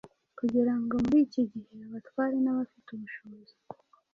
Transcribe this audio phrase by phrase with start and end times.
[0.37, 3.55] kugira ngo muri iki gihe abatware n’abafite ubushobozi